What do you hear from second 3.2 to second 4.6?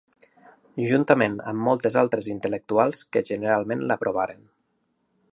generalment l'aprovaren.